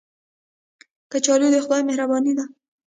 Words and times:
کچالو 1.11 1.47
د 1.53 1.55
خدای 1.63 1.81
مهرباني 1.89 2.33
ده 2.37 2.45